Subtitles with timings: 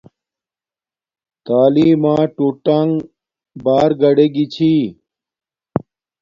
[1.45, 2.91] تعیلم ما ٹوٹانݣ
[3.63, 4.71] بار گاڈے گی چھی